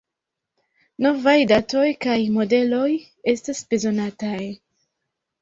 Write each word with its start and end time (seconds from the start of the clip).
Novaj 1.05 1.35
datoj 1.51 1.83
kaj 2.07 2.15
modeloj 2.39 2.87
estas 3.35 3.63
bezonataj. 3.75 4.35